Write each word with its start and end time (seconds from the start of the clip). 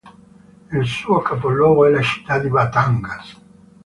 Il 0.71 0.85
suo 0.87 1.19
capoluogo 1.21 1.85
è 1.85 1.91
la 1.91 2.01
città 2.01 2.39
di 2.39 2.47
Batangas. 2.49 3.37